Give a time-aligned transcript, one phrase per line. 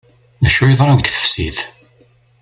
[0.45, 1.59] Acu yeḍran deg teftist?